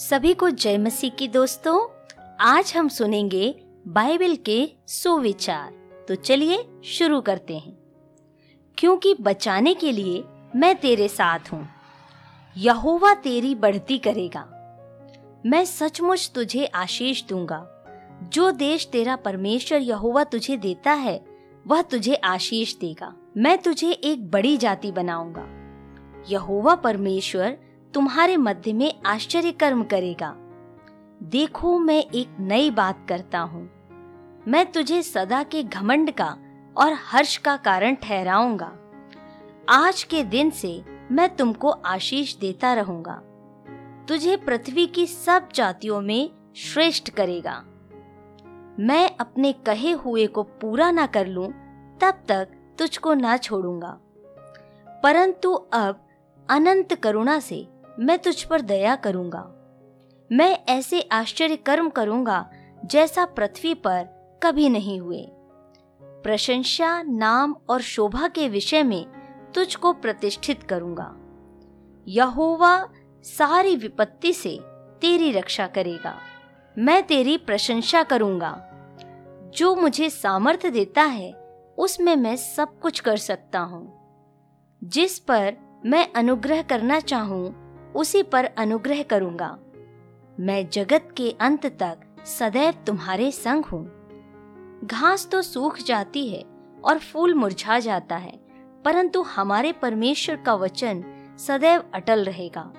[0.00, 1.88] सभी को जय मसीह की दोस्तों,
[2.40, 5.72] आज हम सुनेंगे बाइबल के सुविचार।
[6.08, 7.78] तो चलिए शुरू करते हैं।
[8.78, 10.24] क्योंकि बचाने के लिए
[10.56, 11.68] मैं तेरे साथ हूँ,
[12.56, 14.40] यहोवा तेरी बढ़ती करेगा।
[15.46, 17.84] मैं सचमुच तुझे आशीष दूँगा।
[18.22, 21.24] जो देश तेरा परमेश्वर यहोवा तुझे देता है,
[21.66, 25.46] वह तुझे आशीष देगा। मैं तुझे एक बड़ी जाति बनाऊँगा।
[26.28, 27.58] यहोवा परमेश्वर
[27.94, 30.34] तुम्हारे मध्य में आश्चर्य कर्म करेगा।
[31.22, 33.70] देखो, मैं एक नई बात करता हूँ।
[34.48, 36.36] मैं तुझे सदा के घमंड का
[36.76, 38.72] और हर्ष का कारण ठहराऊँगा।
[39.68, 43.22] आज के दिन से मैं तुमको आशीष देता रहूँगा।
[44.08, 47.64] तुझे पृथ्वी की सब जातियों में श्रेष्ठ करेगा।
[48.78, 51.48] मैं अपने कहे हुए को पूरा ना कर लूँ,
[51.98, 53.98] तब तक तुझको ना छोड़ूँगा।
[55.02, 56.06] परंतु अब
[56.50, 59.56] अनंत करुणा से मैं तुझ पर दया करूँगा।
[60.32, 62.50] मैं ऐसे आश्चर्य कर्म करूँगा
[62.84, 64.08] जैसा पृथ्वी पर
[64.42, 65.26] कभी नहीं हुए।
[66.02, 69.06] प्रशंसा, नाम और शोभा के विषय में
[69.54, 71.16] तुझको प्रतिष्ठित करूँगा।
[72.08, 72.88] यहोवा
[73.22, 74.58] सारी विपत्ति से
[75.00, 76.18] तेरी रक्षा करेगा।
[76.78, 78.66] मैं तेरी प्रशंसा करूँगा।
[79.54, 81.32] जो मुझे सामर्थ्य देता है,
[81.78, 83.92] उसमें मैं सब कुछ कर सकता हूँ।
[84.84, 85.56] जिस पर
[85.86, 89.56] मैं अनुग्रह करना चाहूँ उसी पर अनुग्रह करूँगा।
[90.38, 93.84] मैं जगत के अंत तक सदैव तुम्हारे संग हूँ।
[94.84, 96.42] घास तो सूख जाती है
[96.84, 98.32] और फूल मुरझा जाता है,
[98.84, 101.02] परंतु हमारे परमेश्वर का वचन
[101.38, 102.70] सदैव अटल रहेगा।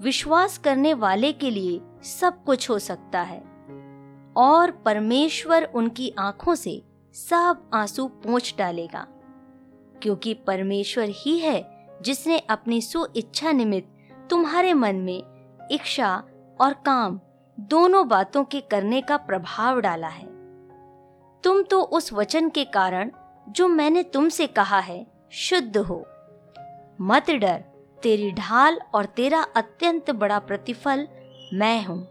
[0.00, 3.38] विश्वास करने वाले के लिए सब कुछ हो सकता है।
[4.36, 6.80] और परमेश्वर उनकी आँखों से
[7.14, 9.06] सब आँसू पोंछ डालेगा,
[10.02, 11.62] क्योंकि परमेश्वर ही है
[12.02, 13.88] जिसने अपनी सु इच्छा निमित्त
[14.30, 15.22] तुम्हारे मन में
[15.70, 16.22] इच्छा
[16.60, 17.20] और काम
[17.60, 20.26] दोनों बातों के करने का प्रभाव डाला है।
[21.44, 23.10] तुम तो उस वचन के कारण
[23.48, 26.06] जो मैंने तुमसे कहा है, शुद्ध हो।
[27.00, 27.64] मत डर,
[28.02, 31.08] तेरी ढाल और तेरा अत्यंत बड़ा प्रतिफल
[31.54, 32.08] मैं हूँ।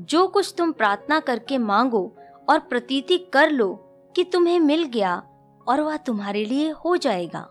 [0.00, 2.16] जो कुछ तुम प्रार्थना करके मांगो
[2.48, 3.72] और प्रतीति कर लो
[4.16, 5.22] कि तुम्हें मिल गया
[5.68, 7.48] और वह तुम्हारे लिए हो जाएगा।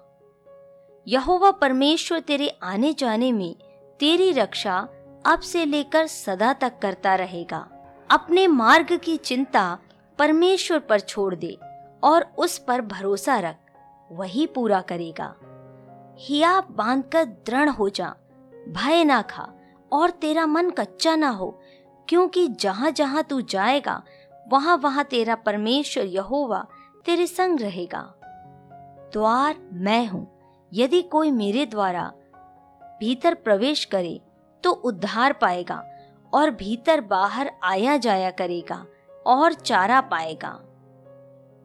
[1.08, 3.56] यहोवा परमेश्वर तेरे आने जाने में
[4.00, 4.76] तेरी रक्षा
[5.26, 7.58] अब से लेकर सदा तक करता रहेगा।
[8.10, 9.78] अपने मार्ग की चिंता
[10.20, 11.58] परमेश्वर पर छोड़ दे
[12.04, 13.56] और उस पर भरोसा रख,
[14.10, 15.34] वही पूरा करेगा।
[16.20, 18.14] हिया बांधकर दृढ़ हो जा,
[18.70, 19.48] भय ना खा
[19.92, 21.50] और तेरा मन कच्चा ना हो,
[22.08, 24.02] क्योंकि जहाँ जहाँ तू जाएगा
[24.52, 26.66] वहाँ वहाँ तेरा परमेश्वर यहोवा
[27.06, 28.02] तेरे संग रहेगा।
[29.14, 30.28] द्वार मैं हूँ,
[30.72, 32.12] यदि कोई मेरे द्वारा
[33.00, 34.22] भीतर प्रवेश करे
[34.64, 35.84] तो उद्धार पाएगा
[36.34, 38.86] और भीतर बाहर आया जाया करेगा
[39.28, 40.60] और चारा पाएगा।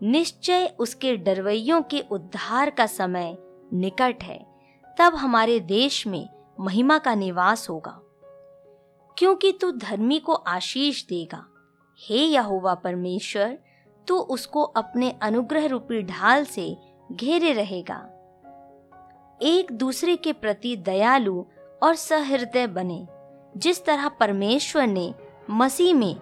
[0.02, 3.36] निश्चय उसके डरवैयों के उद्धार का समय
[3.72, 4.46] निकट है,
[4.98, 6.28] तब हमारे देश में
[6.60, 8.00] महिमा का निवास होगा।
[9.18, 11.46] क्योंकि तू धर्मी को आशीष देगा।
[11.98, 13.58] हे यहोवा परमेश्वर,
[14.06, 16.76] तू उसको अपने अनुग्रह रूपी ढाल से
[17.12, 18.10] घेरे रहेगा।
[19.44, 21.44] एक दूसरे के प्रति दयालु
[21.82, 23.06] और सहृदय बने।
[23.56, 25.14] जिस तरह परमेश्वर ने
[25.50, 26.16] मसीह में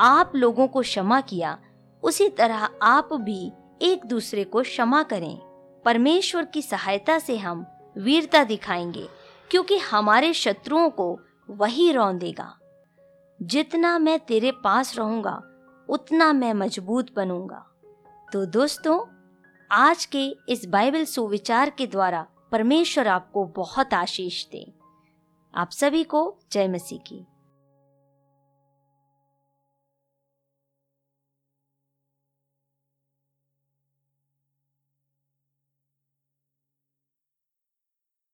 [0.00, 1.58] आप लोगों को क्षमा किया,
[2.02, 3.52] उसी तरह आप भी
[3.82, 5.36] एक दूसरे को क्षमा करें।
[5.84, 7.66] परमेश्वर की सहायता से हम
[7.98, 9.08] वीरता दिखाएँगे,
[9.50, 11.20] क्योंकि हमारे शत्रुओं को
[11.50, 12.54] वही रौंदेगा
[13.42, 15.42] जितना मैं तेरे पास रहूँगा,
[15.88, 17.66] उतना मैं मज़बूत बनूँगा।
[18.32, 19.00] तो दोस्तों,
[19.72, 24.72] आज के इस बाइबल सुविचार के द्वारा परमेश्वर आपको बहुत आशीष दे।
[25.54, 27.26] आप सभी को जय मसीह की।